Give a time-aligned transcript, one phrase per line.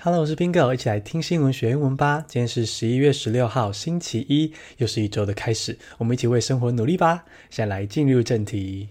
[0.00, 2.24] Hello，我是 Bingo，一起来听新闻学英文吧。
[2.28, 7.24] 今天是十一月十六号，星期一，又是一周的开始，我们一起为生活努力吧。
[7.50, 8.90] 现在来进入正题。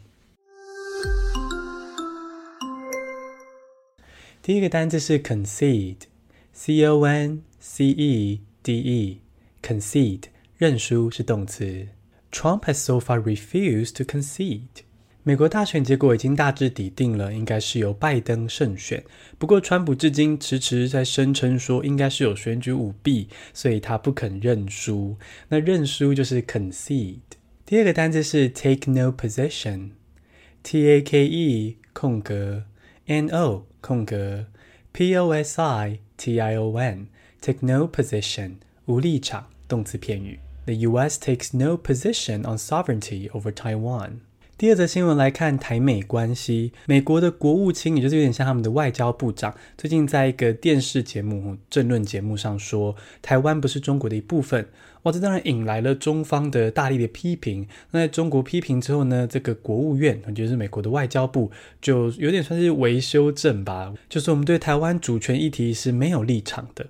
[4.42, 10.24] 第一个单字是 concede，c o n c e d e，concede，
[10.58, 11.88] 认输是动词。
[12.34, 14.84] Trump has so far refused to concede。
[15.28, 19.04] 美国大选结果已经大致底定了，应该是由拜登胜选。
[19.38, 25.17] 不过，川普至今迟迟在声称说应该是有选举舞弊，所以他不肯认输。
[25.50, 27.20] 那认输就是 concede。
[27.66, 32.64] 第二个单词是 take no position，t a k e 空格
[33.08, 34.45] n o 空格
[34.94, 38.53] p o s i t i o n，take no position
[38.86, 40.39] 无立场动词片语。
[40.64, 41.20] The U.S.
[41.20, 44.20] takes no position on sovereignty over Taiwan.
[44.57, 54.67] 第二则新闻来看台美关系，美国的国务卿，也就是有点像他们的外交部长，最近在一个电视节目、政论节目上说，台湾不是中国的一部分。
[55.03, 57.67] 哇，这当然引来了中方的大力的批评。
[57.91, 66.88] 那在中国批评之后呢，这个国务院，也就是美国的外交部，就有点算是维修正吧，就是我们对台湾主权议题是没有立场的。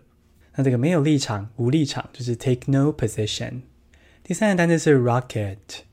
[0.55, 3.63] 那这个没有立场、无立场，就是 take no position。
[4.23, 5.86] 第三个单词是 rocket。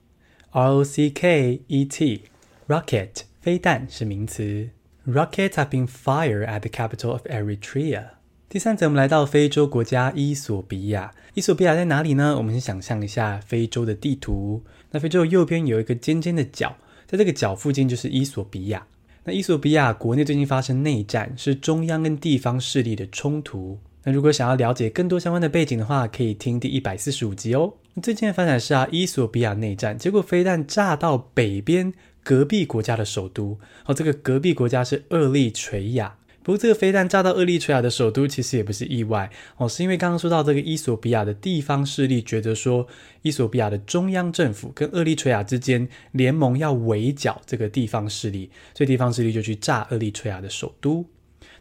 [0.56, 4.68] R O C K E T，rocket 飞弹是名词。
[5.04, 8.10] Rockets have been fired at the capital of Eritrea。
[8.48, 11.12] 第三则，我们来到非洲国家伊索比亚。
[11.34, 12.36] 伊索比亚在哪里呢？
[12.36, 14.62] 我们先想象一下非洲的地图。
[14.92, 18.86] 那非洲右边有一个尖尖的角，在这个角附近就是伊索比亚。
[19.24, 23.80] 那伊索比亚国内最近发生内战，是中央跟地方势力的冲突。
[24.04, 27.72] 那如果想要了解更多相关的背景的话，可以听第一百四十五集哦。
[28.02, 33.58] 最近的发展是啊，伊索比亚内战，结果飞弹炸到北边隔壁国家的首都。
[33.86, 36.16] 哦，这个隔壁国家是厄立垂亚。
[36.42, 42.86] 不过这个飞弹炸到厄立垂亚的首都，其实也不是意外哦，是因为刚刚说到这个伊索比亚的地方势力觉得说，
[43.22, 51.06] 伊索比亚的中央政府跟厄立垂亚之间联盟要围剿这个地方势力，所以地方势力就去炸厄立垂亚的首都。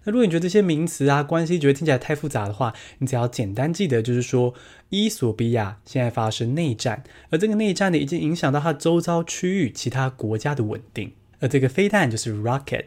[0.05, 4.53] 那如果你觉得这些名词啊、关系觉得听起来太复杂的话，你只要简单记得，就是说，
[4.89, 11.13] 伊索比亚现在发生内战，而这个内战呢，已经影响到它周遭区域其他国家的稳定。
[11.39, 12.85] 而这个飞弹就是 rocket。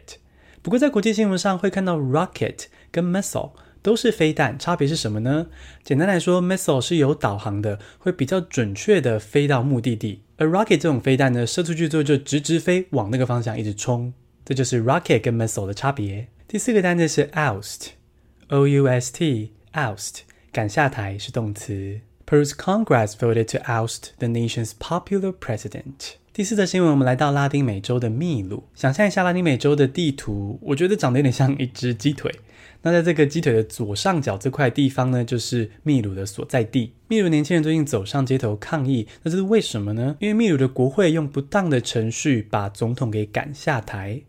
[0.61, 3.51] 不过在国际新闻上会看到 rocket 跟 missile
[3.81, 5.47] 都是飞弹，差别是什么呢？
[5.83, 14.11] 简单来说，missile 是有导航的，会比较准确的飞到目的地，而 rocket 这种飞弹呢，射出去之后就直直飞，往那个方向一直冲。
[14.43, 16.27] 这就是 rocket 跟 missile 的差别。
[16.49, 20.19] 第四个单词是 oust，o u s t，oust，
[20.53, 21.99] 赶下台是动词。
[22.25, 26.13] Peru's Congress voted to oust the nation's popular president。
[26.31, 32.33] 第四则新闻，我们来到拉丁美洲的秘鲁，想象一下拉丁美洲的地图，我觉得长得有点像一只鸡腿。
[32.81, 36.93] 那在这个鸡腿的左上角这块地方呢，就是秘鲁的所在地。
[37.09, 40.15] 秘鲁年轻人最近走上街头抗议，那这是为什么呢？
[40.21, 44.21] 因为秘鲁的国会用不当的程序把总统给赶下台。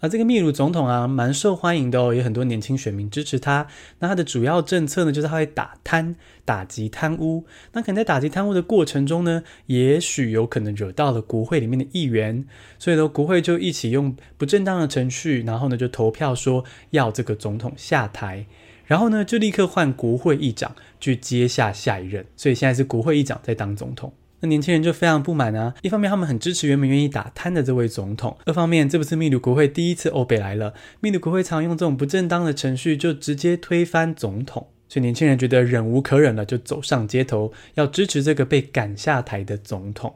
[0.00, 3.66] 而这个秘鲁总统啊，蛮受欢迎的哦，有很多年轻选民支持他。
[3.98, 6.14] 那他的主要政策呢，就是他会打贪、
[6.44, 7.44] 打击贪污。
[7.72, 12.44] 那可能在打击贪污的过程中呢，也许有可能惹到了国会里面的议员，
[12.78, 18.46] 所以呢，国会就一起用不正当的程序，然后呢，就投票说要这个总统下台，
[18.86, 22.24] 然后呢，就立刻换国会议长去接下下一任。
[22.36, 24.12] 所以现在是国会议长在当总统。
[24.40, 25.74] 那年轻人就非常不满啊！
[25.82, 40.14] 一方面他们很支持原本愿意打贪的这位总统，二方面这不是秘鲁国会第一次欧北来了，秘鲁国会常用这种不正当的程序就直接推翻总统，所以年轻人觉得忍无可忍了，就走上街头要支持这个被赶下台的总统。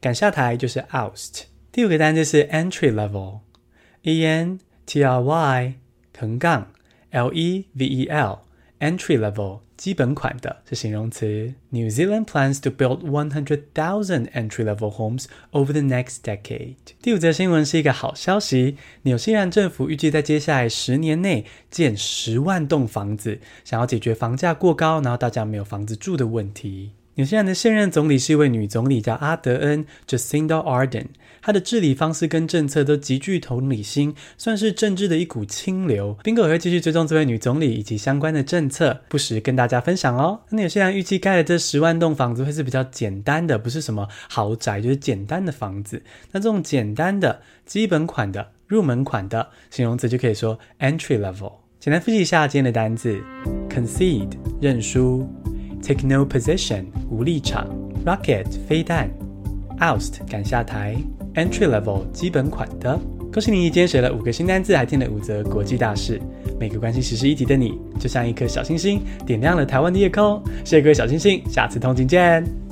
[0.00, 1.44] 赶下台就是 oust。
[1.70, 5.74] 第五个单词是 entry level，e n t r y
[6.18, 6.72] 横杠
[7.10, 9.60] l e v e l，entry level。
[9.82, 11.54] 基本款的是形容词。
[11.70, 16.76] New Zealand plans to build 100,000 entry-level homes over the next decade。
[17.02, 26.92] 第五则新闻是一个好消息，纽西兰政府预计在接下来十年内建十万栋房子，想要解决房价过高，然后大家没有房子住的问题。
[27.16, 31.08] 纽西兰的现任总理是一位女总理，叫阿德恩 （Jacinda Ardern）。
[31.42, 36.16] 她的治理方式跟政策都极具同理心，算是政治的一股清流。
[36.24, 40.40] 宾果也会继续追踪这位女总理以及相关的政策，不时跟大家分享哦。
[40.48, 46.02] 那纽西兰预计盖的这十万栋房子会是比较简单的，不是什么豪宅，就是简单的房子。
[46.30, 51.52] 那这种简单的、基本款的、入门款的形容词就可以说 entry level。
[51.78, 53.22] 简单复习一下今天的单字
[53.68, 54.30] ：concede
[54.62, 55.28] 认输。
[55.82, 57.66] Take no position，无立场。
[58.06, 59.10] Rocket，飞弹。
[59.80, 60.96] Oust，赶下台。
[61.34, 62.98] Entry level，基本款的。
[63.32, 66.20] 恭喜你，今天学了五个新单字，还听了五则国际大事。
[66.60, 70.40] 每个关心时事议题的你，就像一颗小星星，点亮了台湾的夜空。
[70.64, 72.71] 谢谢各位小星星，下次通勤见。